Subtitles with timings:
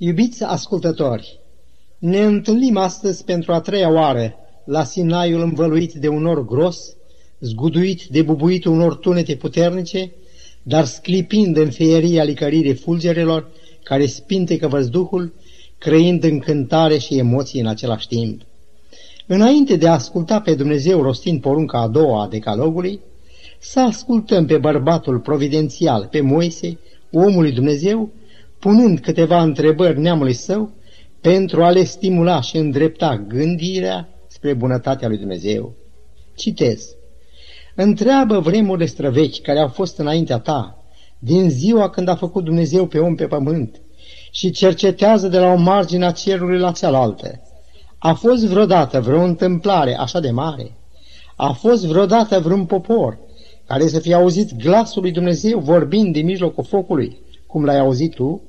[0.00, 1.40] Iubiți ascultători,
[1.98, 6.96] ne întâlnim astăzi pentru a treia oară la Sinaiul învăluit de un nor gros,
[7.40, 10.12] zguduit de bubuitul unor tunete puternice,
[10.62, 13.50] dar sclipind în feieria licăririi fulgerelor
[13.82, 15.32] care spintecă văzduhul,
[15.78, 18.42] creând încântare și emoții în același timp.
[19.26, 23.00] Înainte de a asculta pe Dumnezeu rostind porunca a doua a decalogului,
[23.58, 26.78] să ascultăm pe bărbatul providențial, pe Moise,
[27.12, 28.10] omul lui Dumnezeu,
[28.58, 30.70] punând câteva întrebări neamului său
[31.20, 35.74] pentru a le stimula și îndrepta gândirea spre bunătatea lui Dumnezeu.
[36.36, 36.84] Citez.
[37.74, 40.84] Întreabă vremurile străvechi care au fost înaintea ta,
[41.18, 43.80] din ziua când a făcut Dumnezeu pe om pe pământ,
[44.30, 47.40] și cercetează de la o margine a cerului la cealaltă.
[47.98, 50.76] A fost vreodată vreo întâmplare așa de mare?
[51.36, 53.18] A fost vreodată vreun popor
[53.66, 58.42] care să fie auzit glasul lui Dumnezeu vorbind din mijlocul focului, cum l-ai auzit tu?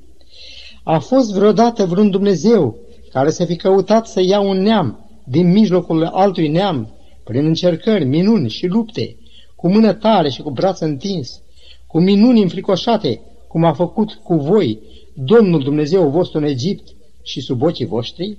[0.84, 2.78] A fost vreodată vreun Dumnezeu
[3.12, 8.50] care să fi căutat să ia un neam din mijlocul altui neam, prin încercări, minuni
[8.50, 9.16] și lupte,
[9.56, 11.42] cu mână tare și cu braț întins,
[11.88, 14.80] cu minuni înfricoșate, cum a făcut cu voi
[15.14, 16.88] Domnul Dumnezeu vostru în Egipt
[17.24, 18.38] și sub ochii voștri?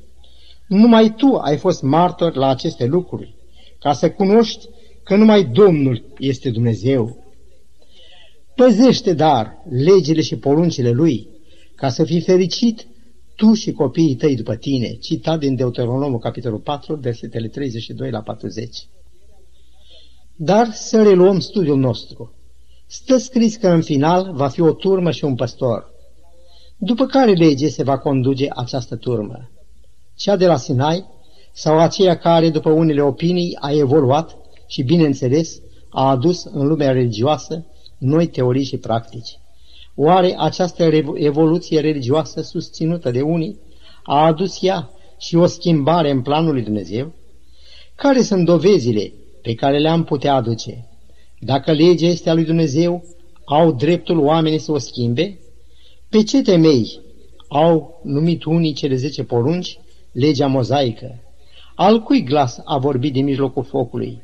[0.66, 3.34] Numai tu ai fost martor la aceste lucruri,
[3.78, 4.68] ca să cunoști
[5.04, 7.24] că numai Domnul este Dumnezeu.
[8.54, 11.28] Păzește, dar, legile și poruncile Lui,
[11.80, 12.86] ca să fii fericit
[13.36, 18.88] tu și copiii tăi după tine, citat din Deuteronomul, capitolul 4, versetele 32 la 40.
[20.36, 22.34] Dar să reluăm studiul nostru.
[22.86, 25.90] Stă scris că în final va fi o turmă și un păstor.
[26.76, 29.50] După care lege se va conduce această turmă?
[30.16, 31.04] Cea de la Sinai
[31.52, 34.36] sau aceea care, după unele opinii, a evoluat
[34.66, 37.66] și, bineînțeles, a adus în lumea religioasă
[37.98, 39.38] noi teorii și practici?
[39.94, 43.58] Oare această evoluție religioasă susținută de unii
[44.02, 47.12] a adus ea și o schimbare în planul lui Dumnezeu?
[47.94, 50.88] Care sunt dovezile pe care le-am putea aduce?
[51.40, 53.04] Dacă legea este a lui Dumnezeu,
[53.44, 55.38] au dreptul oamenii să o schimbe?
[56.08, 57.00] Pe ce temei
[57.48, 59.78] au numit unii cele zece porunci
[60.12, 61.22] legea mozaică?
[61.74, 64.22] Al cui glas a vorbit din mijlocul focului?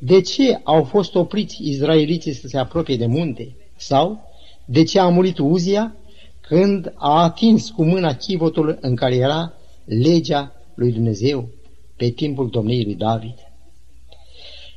[0.00, 3.56] De ce au fost opriți izraeliții să se apropie de munte?
[3.76, 4.20] Sau
[4.66, 5.96] de ce a murit Uzia
[6.40, 9.52] când a atins cu mâna chivotul în care era
[9.84, 11.48] legea lui Dumnezeu
[11.96, 13.34] pe timpul domniei lui David?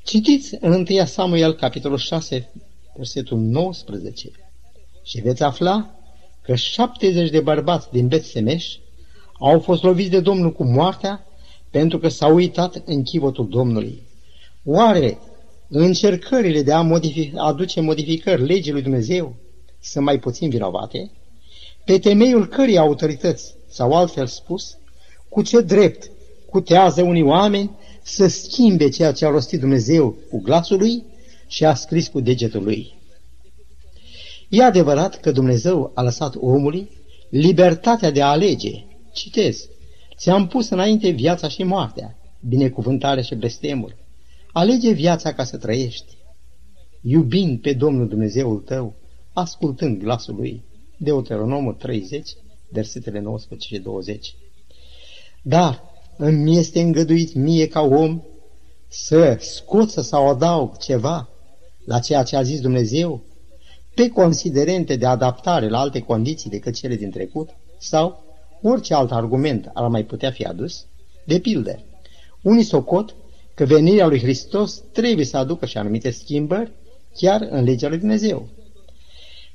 [0.03, 2.51] Citiți în 1 Samuel, capitolul 6,
[2.95, 4.31] versetul 19
[5.03, 5.95] și veți afla
[6.41, 8.75] că 70 de bărbați din Bet Semeș
[9.39, 11.25] au fost loviți de Domnul cu moartea
[11.69, 14.01] pentru că s-au uitat în chivotul Domnului.
[14.65, 15.17] Oare
[15.67, 19.35] încercările de a modific- aduce modificări legii lui Dumnezeu
[19.81, 21.11] sunt mai puțin vinovate?
[21.85, 24.77] Pe temeiul cărei autorități, sau altfel spus,
[25.29, 26.11] cu ce drept
[26.49, 27.71] cutează unii oameni
[28.03, 31.03] să schimbe ceea ce a rostit Dumnezeu cu glasul lui
[31.47, 32.93] și a scris cu degetul lui.
[34.49, 36.89] E adevărat că Dumnezeu a lăsat omului
[37.29, 38.71] libertatea de a alege.
[39.13, 39.69] Citez,
[40.17, 43.95] ți-am pus înainte viața și moartea, binecuvântarea și blestemul.
[44.51, 46.17] Alege viața ca să trăiești,
[47.01, 48.95] iubind pe Domnul Dumnezeul tău,
[49.33, 50.63] ascultând glasul lui.
[50.97, 52.29] Deuteronomul 30,
[52.69, 54.35] versetele 19 și 20.
[55.41, 55.83] Dar
[56.17, 58.21] îmi este îngăduit mie ca om
[58.87, 61.29] să scot sau adaug ceva
[61.85, 63.21] la ceea ce a zis Dumnezeu
[63.95, 68.23] pe considerente de adaptare la alte condiții decât cele din trecut sau
[68.61, 70.85] orice alt argument ar mai putea fi adus,
[71.25, 71.83] de pildă,
[72.41, 73.15] unii socot
[73.55, 76.71] că venirea lui Hristos trebuie să aducă și anumite schimbări
[77.15, 78.47] chiar în legea lui Dumnezeu.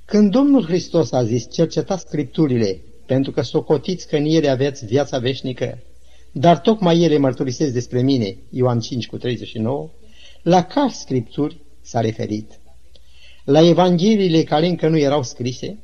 [0.06, 5.18] Când Domnul Hristos a zis, cercetați Scripturile, pentru că socotiți că în ele aveți viața
[5.18, 5.78] veșnică,
[6.32, 9.90] dar tocmai ele mărturisesc despre mine, Ioan 5 cu 39,
[10.42, 12.60] la care Scripturi s-a referit?
[13.44, 15.78] La Evangheliile care încă nu erau scrise,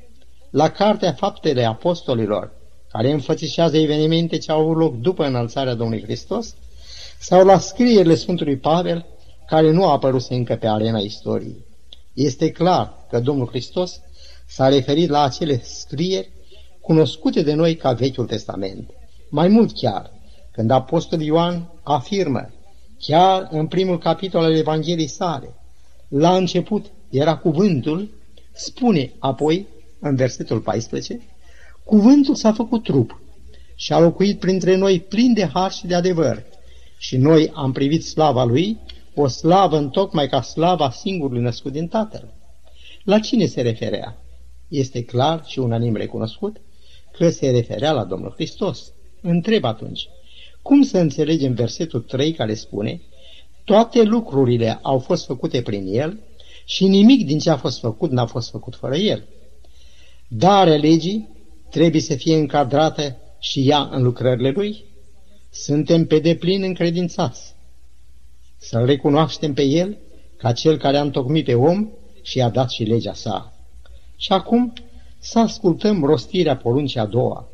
[0.50, 2.52] la Cartea Faptele Apostolilor,
[2.92, 6.54] care înfățișează evenimente ce au avut loc după înălțarea Domnului Hristos,
[7.20, 9.06] sau la scrierile Sfântului Pavel,
[9.46, 11.64] care nu a apărut încă pe arena istoriei.
[12.12, 14.00] Este clar că Domnul Hristos
[14.50, 16.30] s-a referit la acele scrieri
[16.80, 18.90] cunoscute de noi ca Vechiul Testament.
[19.28, 20.10] Mai mult chiar,
[20.52, 22.50] când Apostol Ioan afirmă,
[22.98, 25.54] chiar în primul capitol al Evangheliei sale,
[26.08, 28.08] la început era cuvântul,
[28.52, 29.66] spune apoi,
[30.00, 31.20] în versetul 14,
[31.84, 33.20] cuvântul s-a făcut trup
[33.74, 36.44] și a locuit printre noi plin de har și de adevăr
[36.98, 38.78] și noi am privit slava lui,
[39.14, 42.34] o slavă întocmai ca slava singurului născut din Tatăl.
[43.04, 44.16] La cine se referea?
[44.70, 46.60] Este clar și unanim recunoscut
[47.12, 48.92] că se referea la Domnul Hristos.
[49.20, 50.08] Întreb atunci,
[50.62, 53.00] cum să înțelegem versetul 3 care spune
[53.64, 56.20] toate lucrurile au fost făcute prin El
[56.64, 59.24] și nimic din ce a fost făcut n-a fost făcut fără El.
[60.28, 61.28] Darea legii
[61.70, 64.84] trebuie să fie încadrată și ea în lucrările Lui?
[65.50, 67.54] Suntem pe deplin încredințați.
[68.56, 69.98] Să-L recunoaștem pe El
[70.36, 71.88] ca Cel care a întocmit pe om
[72.22, 73.59] și a dat și legea sa.
[74.20, 74.72] Și acum
[75.18, 77.48] să ascultăm rostirea poruncii a doua.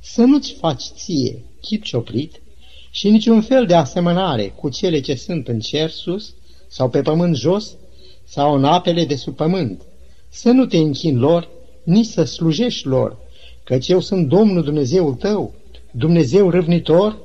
[0.00, 2.42] Să nu-ți faci ție chip cioplit
[2.90, 6.34] și niciun fel de asemănare cu cele ce sunt în cer sus
[6.68, 7.76] sau pe pământ jos
[8.24, 9.82] sau în apele de sub pământ.
[10.28, 11.48] Să nu te închin lor,
[11.82, 13.16] nici să slujești lor,
[13.64, 15.54] căci eu sunt Domnul Dumnezeul tău,
[15.90, 17.18] Dumnezeu râvnitor,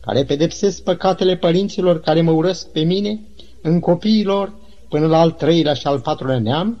[0.00, 3.20] care pedepsesc păcatele părinților care mă urăsc pe mine,
[3.62, 4.54] în copiilor,
[4.88, 6.80] până la al treilea și al patrulea neam,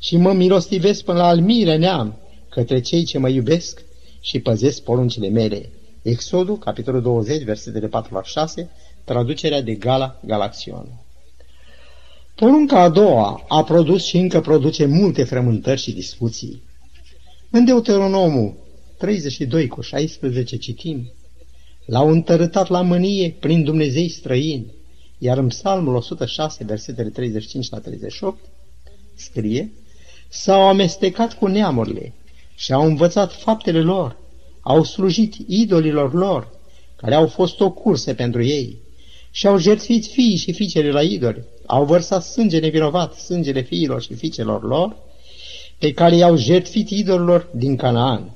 [0.00, 2.18] și mă milostivesc până la al miile neam,
[2.48, 3.82] către cei ce mă iubesc
[4.20, 5.72] și păzesc poruncile mele.
[6.02, 8.70] Exodul, capitolul 20, versetele 4 la 6,
[9.04, 10.86] traducerea de Gala Galaxion.
[12.34, 16.62] Porunca a doua a produs și încă produce multe frământări și discuții.
[17.50, 18.54] În Deuteronomul
[18.98, 21.12] 32 cu 16 citim,
[21.84, 24.74] L-au întărâtat la mânie prin Dumnezei străini,
[25.18, 28.38] iar în Psalmul 106, versetele 35 la 38,
[29.14, 29.72] scrie,
[30.32, 32.12] S-au amestecat cu neamurile
[32.54, 34.16] și au învățat faptele lor,
[34.60, 36.48] au slujit idolilor lor,
[36.96, 38.76] care au fost o cursă pentru ei,
[39.30, 44.14] și au jertfit fiii și fiicele la idoli, au vărsat sânge nevinovat, sângele fiilor și
[44.14, 44.96] fiicelor lor,
[45.78, 48.30] pe care i-au jertfit idolilor din Canaan.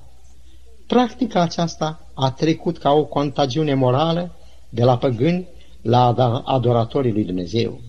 [0.87, 4.37] Practica aceasta a trecut ca o contagiune morală
[4.69, 5.49] de la păgâni
[5.82, 6.06] la
[6.44, 7.81] adoratorii lui Dumnezeu.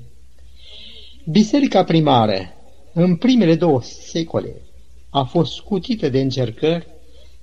[1.25, 2.54] Biserica primară,
[2.97, 4.61] în primele două secole,
[5.09, 6.87] a fost scutită de încercări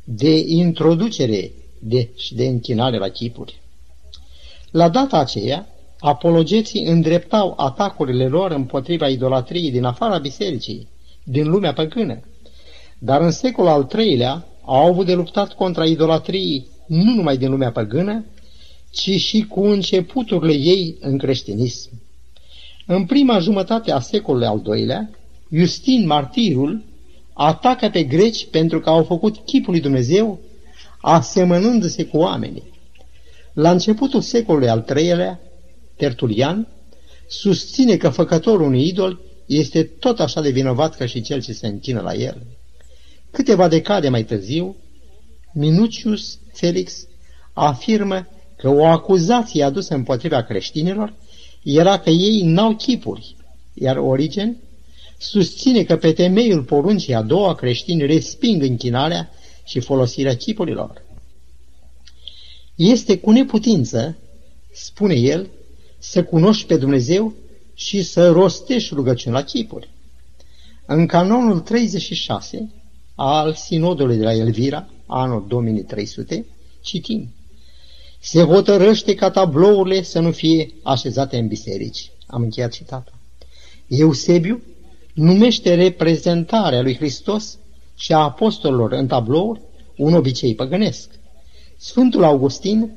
[0.04, 3.60] de introducere de, și de închinare la chipuri.
[4.70, 5.66] La data aceea,
[5.98, 10.88] apologeții îndreptau atacurile lor împotriva idolatriei din afara bisericii,
[11.24, 12.20] din lumea păgână.
[12.98, 17.72] Dar în secolul al III-lea au avut de luptat contra idolatriei nu numai din lumea
[17.72, 18.24] păgână,
[18.90, 21.90] ci și cu începuturile ei în creștinism.
[22.86, 25.10] În prima jumătate a secolului al doilea,
[25.52, 26.84] Justin Martirul
[27.32, 30.40] atacă pe greci pentru că au făcut chipul lui Dumnezeu
[31.00, 32.70] asemănându-se cu oamenii.
[33.52, 35.40] La începutul secolului al III-lea,
[35.96, 36.68] Tertulian
[37.28, 41.66] susține că făcătorul unui idol este tot așa de vinovat ca și cel ce se
[41.66, 42.42] închină la el.
[43.30, 44.76] Câteva decade mai târziu,
[45.52, 47.06] Minucius Felix
[47.52, 48.26] afirmă
[48.56, 51.14] că o acuzație adusă împotriva creștinilor
[51.62, 53.36] era că ei n-au chipuri,
[53.74, 54.56] iar Origen
[55.22, 59.30] susține că pe temeiul poruncii a doua creștini resping închinarea
[59.64, 61.02] și folosirea chipurilor.
[62.74, 64.16] Este cu neputință,
[64.72, 65.48] spune el,
[65.98, 67.34] să cunoști pe Dumnezeu
[67.74, 69.90] și să rostești rugăciuni la chipuri.
[70.86, 72.70] În canonul 36
[73.14, 76.46] al sinodului de la Elvira, anul 2300,
[76.80, 77.28] citim
[78.20, 82.10] Se hotărăște ca tablourile să nu fie așezate în biserici.
[82.26, 83.14] Am încheiat citatul.
[83.88, 84.62] Eusebiu
[85.12, 87.58] numește reprezentarea lui Hristos
[87.96, 89.60] și a apostolilor în tablouri
[89.96, 91.10] un obicei păgânesc.
[91.78, 92.90] Sfântul Augustin,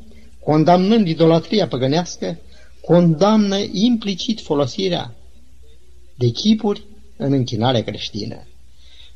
[0.43, 2.37] condamnând idolatria păgânească,
[2.81, 5.15] condamnă implicit folosirea
[6.15, 6.83] de chipuri
[7.17, 8.47] în închinarea creștină.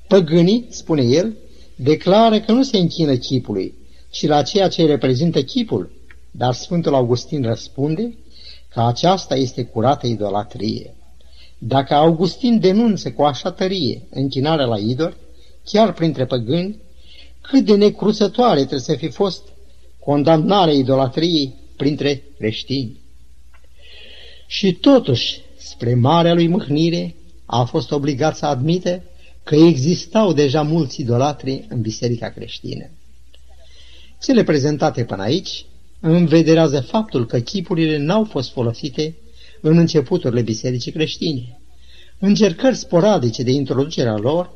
[0.07, 1.35] Păgânii, spune el,
[1.75, 3.73] declară că nu se închină chipului,
[4.09, 5.91] ci la ceea ce reprezintă chipul,
[6.31, 8.17] dar Sfântul Augustin răspunde
[8.69, 10.95] că aceasta este curată idolatrie.
[11.61, 15.17] Dacă Augustin denunță cu așa tărie închinarea la idol,
[15.65, 16.81] chiar printre păgâni,
[17.41, 19.43] cât de necruțătoare trebuie să fi fost
[19.99, 22.99] condamnarea idolatriei printre creștini.
[24.47, 29.03] Și totuși, spre marea lui mâhnire, a fost obligat să admite
[29.43, 32.89] că existau deja mulți idolatri în biserica creștină.
[34.21, 35.65] Cele prezentate până aici
[35.99, 39.15] învederează faptul că chipurile n-au fost folosite
[39.61, 41.59] în începuturile bisericii creștine.
[42.19, 44.51] Încercări sporadice de introducerea lor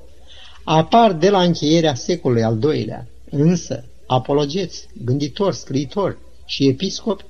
[0.63, 7.23] apar de la încheierea secolului al doilea, însă apologeți, gânditori, scriitori și episcopi,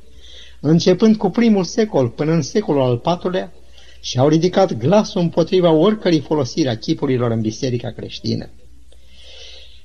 [0.59, 3.53] începând cu primul secol până în secolul al patrulea,
[4.01, 8.49] și-au ridicat glasul împotriva oricărei folosiri a chipurilor în biserica creștină.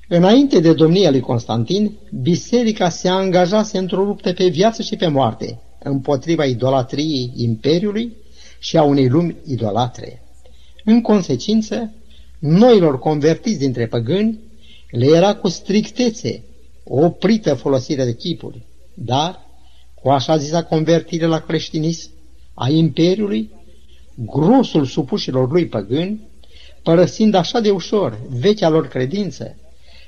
[0.07, 5.59] Înainte de domnia lui Constantin, biserica se angajase într-o luptă pe viață și pe moarte,
[5.83, 8.15] împotriva idolatriei imperiului
[8.59, 10.21] și a unei lumi idolatre.
[10.83, 11.93] În consecință,
[12.39, 14.39] noilor convertiți dintre păgâni
[14.91, 16.43] le era cu strictețe
[16.83, 18.61] oprită folosirea de chipuri,
[18.93, 19.39] dar
[20.01, 22.09] cu așa zisa convertire la creștinism
[22.53, 23.49] a Imperiului,
[24.15, 26.27] grosul supușilor lui păgâni,
[26.83, 29.55] părăsind așa de ușor vechea lor credință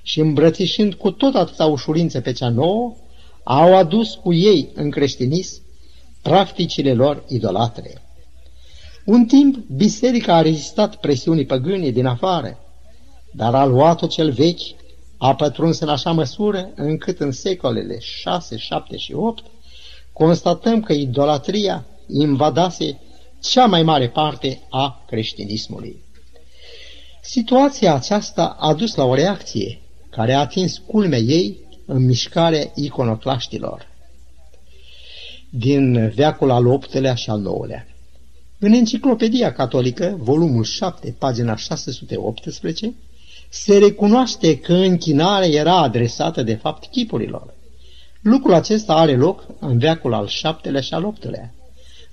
[0.01, 2.96] și îmbrățișând cu tot atâta ușurință pe cea nouă,
[3.44, 5.62] au adus cu ei în creștinism
[6.22, 8.02] practicile lor idolatre.
[9.06, 12.58] Un timp, biserica a rezistat presiunii păgânii din afară,
[13.32, 14.80] dar a luat-o cel vechi,
[15.18, 19.44] a pătruns în așa măsură încât în secolele 6, 7 și 8
[20.14, 23.00] constatăm că idolatria invadase
[23.42, 26.04] cea mai mare parte a creștinismului.
[27.22, 31.58] Situația aceasta a dus la o reacție care a atins culmea ei
[31.92, 33.88] în mișcarea iconoclaștilor
[35.50, 37.88] din veacul al VIII-lea și al IX-lea.
[38.60, 42.94] În Enciclopedia Catolică, volumul 7, pagina 618,
[43.50, 47.54] se recunoaște că închinarea era adresată de fapt chipurilor.
[48.22, 51.54] Lucrul acesta are loc în veacul al VII-lea și al VIII-lea.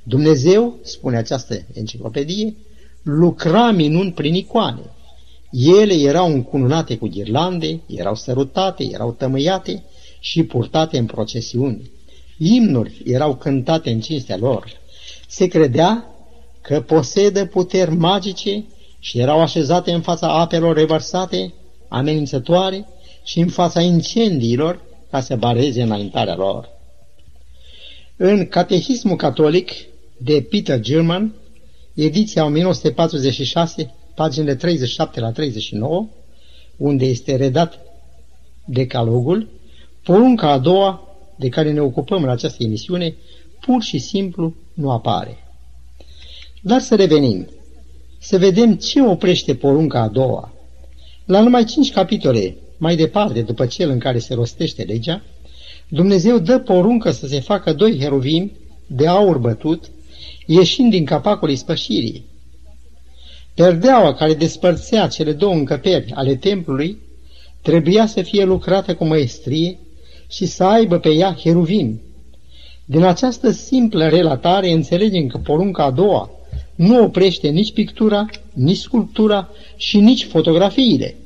[0.02, 2.54] Dumnezeu, spune această enciclopedie,
[3.02, 4.82] lucra minuni prin icoane.
[5.50, 9.84] Ele erau încununate cu ghirlande, erau sărutate, erau tămâiate
[10.20, 11.90] și purtate în procesiuni.
[12.38, 14.80] Imnuri erau cântate în cinstea lor.
[15.28, 16.04] Se credea
[16.60, 18.64] că posedă puteri magice
[18.98, 21.54] și erau așezate în fața apelor revărsate,
[21.88, 22.86] amenințătoare
[23.24, 26.68] și în fața incendiilor ca să bareze înaintarea lor.
[28.16, 29.70] În Catehismul Catolic
[30.16, 31.34] de Peter German,
[31.94, 36.08] ediția 1946, paginile 37 la 39,
[36.76, 37.78] unde este redat
[38.64, 39.48] decalogul,
[40.02, 43.14] porunca a doua de care ne ocupăm în această emisiune
[43.60, 45.36] pur și simplu nu apare.
[46.62, 47.48] Dar să revenim,
[48.18, 50.52] să vedem ce oprește porunca a doua.
[51.24, 55.22] La numai cinci capitole mai departe, după cel în care se rostește legea,
[55.88, 58.52] Dumnezeu dă poruncă să se facă doi heruvimi
[58.86, 59.90] de aur bătut,
[60.46, 62.24] ieșind din capacul ispășirii.
[63.58, 66.98] Perdeaua care despărțea cele două încăperi ale templului
[67.62, 69.78] trebuia să fie lucrată cu măestrie
[70.28, 72.00] și să aibă pe ea heruvim.
[72.84, 76.30] Din această simplă relatare înțelegem că porunca a doua
[76.74, 81.16] nu oprește nici pictura, nici sculptura și nici fotografiile.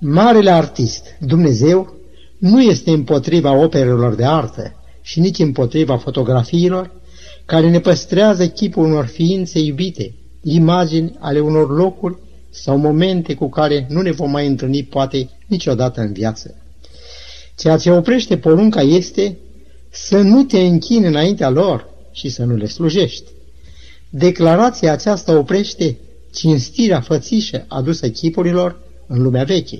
[0.00, 1.94] Marele artist, Dumnezeu,
[2.38, 6.90] nu este împotriva operelor de artă și nici împotriva fotografiilor
[7.44, 12.18] care ne păstrează chipul unor ființe iubite, imagini ale unor locuri
[12.50, 16.54] sau momente cu care nu ne vom mai întâlni poate niciodată în viață.
[17.56, 19.38] Ceea ce oprește porunca este
[19.90, 23.30] să nu te închini înaintea lor și să nu le slujești.
[24.10, 25.96] Declarația aceasta oprește
[26.34, 29.78] cinstirea fățișă adusă chipurilor în lumea veche.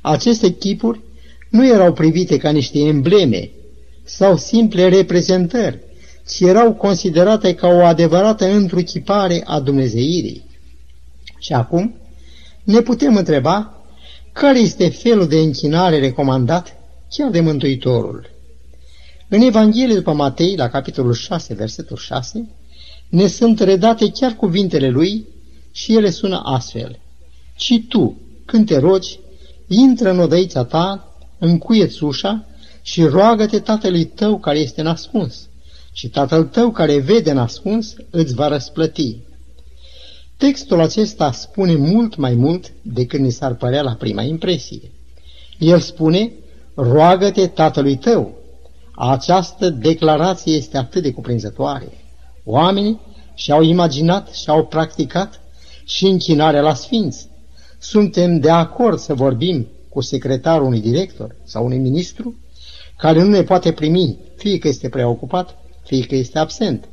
[0.00, 1.00] Aceste chipuri
[1.48, 3.50] nu erau privite ca niște embleme
[4.04, 5.78] sau simple reprezentări,
[6.28, 10.44] ci erau considerate ca o adevărată întruchipare a Dumnezeirii.
[11.38, 11.94] Și acum
[12.64, 13.82] ne putem întreba
[14.32, 16.76] care este felul de închinare recomandat
[17.10, 18.30] chiar de Mântuitorul.
[19.28, 22.50] În Evanghelie după Matei, la capitolul 6, versetul 6,
[23.08, 25.26] ne sunt redate chiar cuvintele lui
[25.72, 26.98] și ele sună astfel.
[27.56, 29.18] Ci tu, când te rogi,
[29.68, 32.46] intră în odăița ta, încuieți ușa
[32.82, 35.48] și roagă-te tatălui tău care este nascuns
[35.92, 39.18] și tatăl tău care vede nascuns îți va răsplăti.
[40.36, 44.90] Textul acesta spune mult mai mult decât ni s-ar părea la prima impresie.
[45.58, 46.32] El spune,
[46.74, 48.34] roagă-te tatălui tău.
[48.94, 51.88] Această declarație este atât de cuprinzătoare.
[52.44, 53.00] Oamenii
[53.34, 55.40] și-au imaginat și-au practicat
[55.84, 57.28] și închinarea la sfinți.
[57.78, 62.36] Suntem de acord să vorbim cu secretarul unui director sau unui ministru
[62.96, 66.88] care nu ne poate primi, fie că este preocupat, fie că este absent.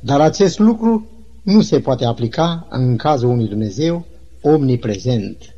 [0.00, 1.08] Dar acest lucru
[1.42, 4.06] nu se poate aplica în cazul unui Dumnezeu
[4.40, 5.54] omniprezent.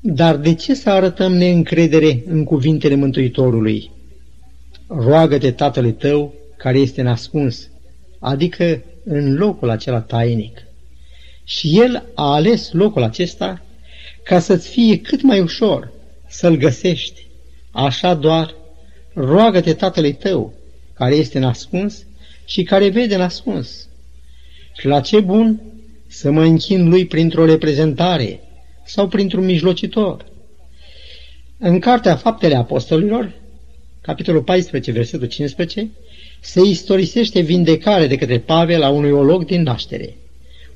[0.00, 3.90] Dar de ce să arătăm neîncredere în cuvintele Mântuitorului?
[4.86, 7.68] Roagă-te Tatălui tău care este nascuns,
[8.18, 10.62] adică în locul acela tainic.
[11.44, 13.62] Și El a ales locul acesta
[14.24, 15.92] ca să-ți fie cât mai ușor
[16.28, 17.26] să-L găsești.
[17.70, 18.54] Așa doar,
[19.14, 20.52] roagă-te Tatălui tău
[20.94, 22.04] care este nascuns
[22.44, 23.88] și care vede nascuns.
[24.78, 25.60] Și la ce bun
[26.06, 28.40] să mă închin lui printr-o reprezentare
[28.84, 30.24] sau printr-un mijlocitor.
[31.58, 33.32] În Cartea Faptele Apostolilor,
[34.00, 35.90] capitolul 14, versetul 15,
[36.40, 40.16] se istorisește vindecare de către Pavel a unui olog din naștere.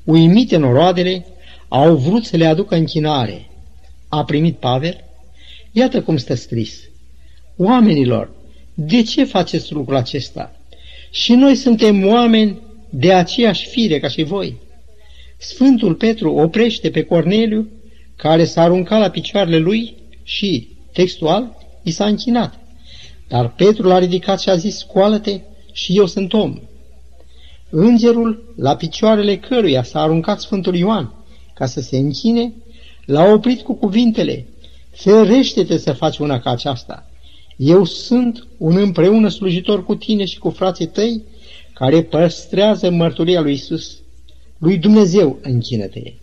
[0.03, 1.25] Uimite noroadele,
[1.67, 3.49] au vrut să le aducă închinare.
[4.07, 5.07] A primit Pavel
[5.77, 6.79] Iată cum stă scris.
[7.57, 8.29] Oamenilor,
[8.79, 10.55] de ce faceți lucrul acesta?
[11.11, 14.57] Și noi suntem oameni de aceeași fire ca și voi.
[15.37, 17.67] Sfântul Petru oprește pe Corneliu,
[18.15, 22.59] care s-a aruncat la picioarele lui și, textual, i s-a închinat.
[23.27, 25.39] Dar Petru l-a ridicat și a zis, scoală-te
[25.71, 26.59] și eu sunt om.
[27.69, 31.13] Îngerul, la picioarele căruia s-a aruncat Sfântul Ioan,
[31.53, 32.53] ca să se închine,
[33.05, 34.47] l-a oprit cu cuvintele,
[34.91, 37.06] ferește-te să faci una ca aceasta.
[37.57, 41.23] Eu sunt un împreună slujitor cu tine și cu frații tăi,
[41.73, 43.97] care păstrează mărturia lui Isus.
[44.57, 46.13] Lui Dumnezeu închină-te.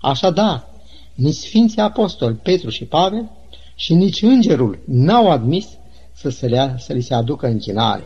[0.00, 0.68] Așadar,
[1.14, 3.30] nici Sfinții Apostoli Petru și Pavel
[3.74, 5.66] și nici Îngerul n-au admis
[6.12, 8.04] să, se lea, să li se aducă închinare.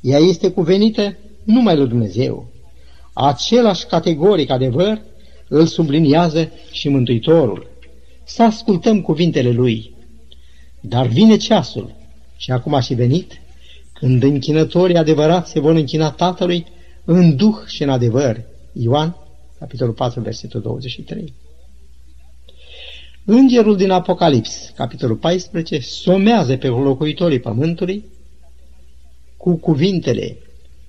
[0.00, 2.46] Ea este cuvenită numai lui Dumnezeu.
[3.12, 5.00] Același categoric adevăr
[5.48, 7.70] îl subliniază și Mântuitorul.
[8.24, 9.94] Să ascultăm cuvintele Lui.
[10.80, 11.94] Dar vine ceasul,
[12.42, 13.40] și acum aș și venit,
[13.92, 16.66] când închinătorii adevărați se vor închina Tatălui
[17.04, 18.40] în duh și în adevăr.
[18.72, 19.16] Ioan,
[19.58, 21.34] capitolul 4, versetul 23.
[23.24, 28.04] Îngerul din Apocalips, capitolul 14, somează pe locuitorii pământului
[29.36, 30.36] cu cuvintele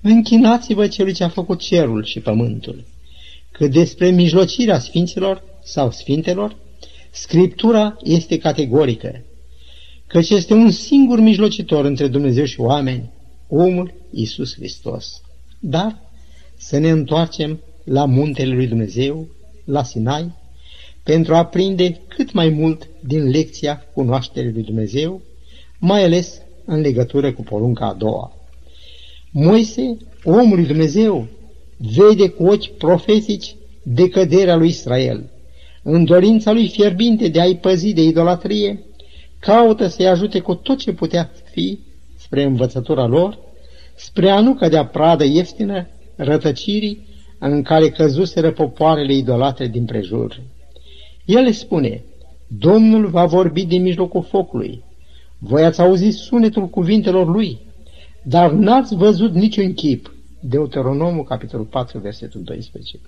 [0.02, 2.84] Închinați-vă celui ce a făcut cerul și pământul.
[3.52, 6.56] Că despre mijlocirea sfinților sau sfintelor,
[7.10, 9.24] Scriptura este categorică,
[10.14, 13.10] căci este un singur mijlocitor între Dumnezeu și oameni,
[13.48, 15.20] omul Iisus Hristos.
[15.60, 15.98] Dar
[16.56, 19.28] să ne întoarcem la muntele lui Dumnezeu,
[19.64, 20.32] la Sinai,
[21.02, 25.20] pentru a prinde cât mai mult din lecția cunoașterii lui Dumnezeu,
[25.78, 28.32] mai ales în legătură cu porunca a doua.
[29.30, 31.26] Moise, omul lui Dumnezeu,
[31.76, 35.30] vede cu ochi profetici decăderea lui Israel.
[35.82, 38.84] În dorința lui fierbinte de a-i păzi de idolatrie,
[39.44, 41.78] caută să-i ajute cu tot ce putea fi
[42.16, 43.38] spre învățătura lor,
[43.94, 47.06] spre a nu cădea pradă ieftină rătăcirii
[47.38, 50.40] în care căzuseră popoarele idolate din prejur.
[51.24, 52.04] El spune,
[52.46, 54.84] Domnul va vorbi din mijlocul focului.
[55.38, 57.58] Voi ați auzit sunetul cuvintelor lui,
[58.22, 60.14] dar n-ați văzut niciun chip.
[60.40, 62.98] Deuteronomul, capitolul 4, versetul 12.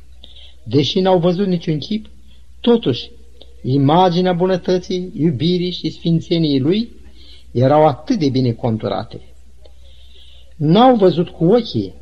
[0.63, 2.07] Deși n-au văzut niciun chip,
[2.61, 3.11] totuși,
[3.67, 6.93] imaginea bunătății, iubirii și sfințeniei lui
[7.53, 9.21] erau atât de bine conturate.
[10.57, 11.95] N-au văzut cu ochii,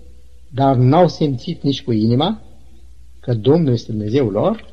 [0.51, 2.43] dar n-au simțit nici cu inima
[3.21, 4.73] că Domnul este Dumnezeul lor,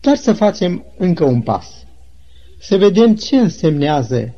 [0.00, 1.86] dar să facem încă un pas.
[2.58, 4.34] Să vedem ce însemnează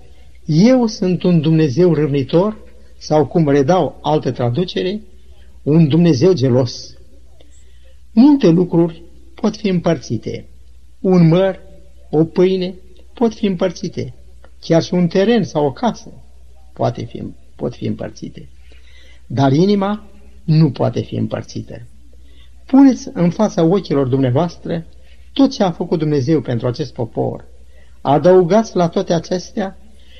[0.49, 2.57] eu sunt un Dumnezeu râvnitor
[2.99, 5.01] sau cum redau alte traducere,
[5.63, 6.97] un Dumnezeu gelos.
[8.13, 9.03] Multe lucruri
[9.35, 10.49] pot fi împărțite.
[11.01, 11.61] Un măr,
[12.11, 12.75] o pâine
[13.15, 14.15] pot fi împărțite.
[14.61, 16.13] Chiar și un teren sau o casă
[16.73, 17.23] poate fi,
[17.57, 18.49] pot fi împărțite.
[19.27, 20.05] Dar inima
[20.45, 21.87] nu poate fi împărțită.
[22.67, 24.87] Puneți în fața ochilor dumneavoastră
[25.33, 27.45] tot ce a făcut Dumnezeu pentru acest popor.
[28.01, 29.79] Adăugați la toate acestea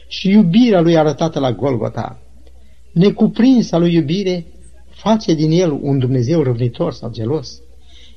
[0.09, 2.23] și iubirea lui arătată la Golgota.
[2.93, 4.47] Necuprinsa lui iubire
[4.89, 7.61] face din el un Dumnezeu răvnitor sau gelos.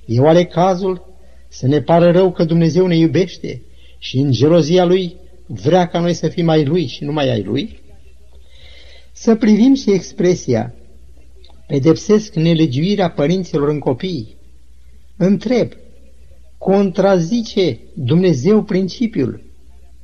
[0.06, 1.11] E oare cazul
[1.54, 3.62] să ne pară rău că Dumnezeu ne iubește
[3.98, 7.44] și în gelozia lui vrea ca noi să fim ai lui și nu mai ai
[7.44, 7.80] lui?
[9.12, 10.76] Să privim și expresia
[11.68, 14.36] pedepsesc nelegiuirea părinților în copii.
[15.18, 15.72] Întreb,
[16.58, 19.44] contrazice Dumnezeu principiul?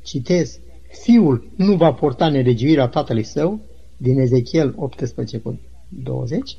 [0.04, 0.60] Citez,
[1.02, 3.60] fiul nu va porta nelegiuirea tatălui său,
[3.98, 6.58] din Ezechiel 18 cu 20?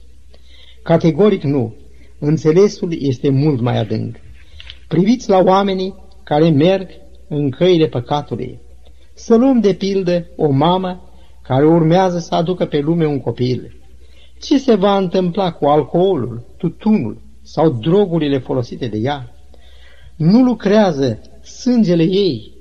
[0.82, 1.74] Categoric nu.
[2.18, 4.16] Înțelesul este mult mai adânc.
[4.88, 6.88] Priviți la oamenii care merg
[7.28, 8.60] în căile păcatului.
[9.14, 11.10] Să luăm de pildă o mamă
[11.42, 13.76] care urmează să aducă pe lume un copil.
[14.40, 19.32] Ce se va întâmpla cu alcoolul, tutunul sau drogurile folosite de ea?
[20.16, 22.52] Nu lucrează sângele ei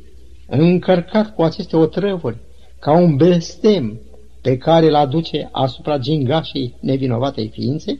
[0.47, 2.37] încărcat cu aceste otrăvuri,
[2.79, 3.99] ca un blestem
[4.41, 7.99] pe care îl aduce asupra gingașei nevinovatei ființe?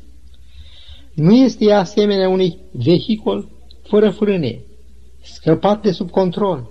[1.13, 3.56] Nu este asemenea unui vehicul
[3.87, 4.59] fără frâne,
[5.21, 6.69] scăpat de sub control,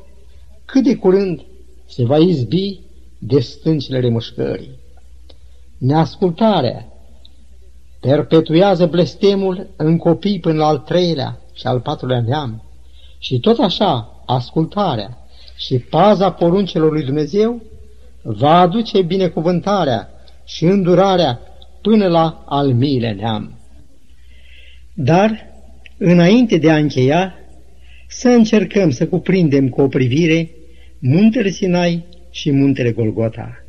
[0.64, 1.40] cât de curând
[1.86, 2.80] se va izbi
[3.18, 4.78] de stâncile remușcării.
[5.78, 6.86] Neascultarea
[8.00, 12.62] perpetuează blestemul în copii până la al treilea și al patrulea neam
[13.18, 15.18] și tot așa ascultarea
[15.56, 17.62] și paza poruncelor lui Dumnezeu
[18.22, 20.10] va aduce binecuvântarea
[20.44, 21.40] și îndurarea
[21.82, 23.58] până la al miile neam.
[24.94, 25.55] Dar,
[25.98, 27.34] înainte de a încheia,
[28.08, 30.50] să încercăm să cuprindem cu o privire
[30.98, 33.64] muntele Sinai și muntele Golgota.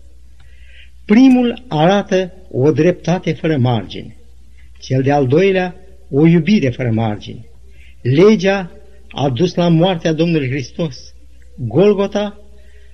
[1.06, 4.16] Primul arată o dreptate fără margini,
[4.80, 5.76] cel de-al doilea
[6.10, 7.46] o iubire fără margini.
[8.02, 8.72] Legea
[9.10, 11.14] a dus la moartea Domnului Hristos,
[11.56, 12.42] Golgota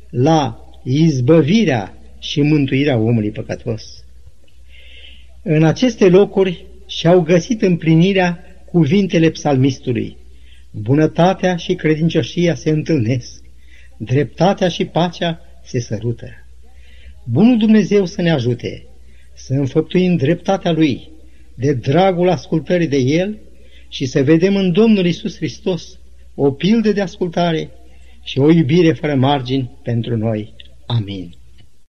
[0.09, 4.03] la izbăvirea și mântuirea omului păcătos.
[5.43, 10.17] În aceste locuri și-au găsit împlinirea cuvintele psalmistului.
[10.71, 13.43] Bunătatea și credincioșia se întâlnesc,
[13.97, 16.27] dreptatea și pacea se sărută.
[17.23, 18.85] Bunul Dumnezeu să ne ajute
[19.33, 21.09] să înfăptuim dreptatea Lui,
[21.55, 23.39] de dragul ascultării de El
[23.89, 25.99] și să vedem în Domnul Isus Hristos
[26.35, 27.69] o pildă de ascultare
[28.23, 30.53] și o iubire fără margini pentru noi.
[30.85, 31.35] Amin.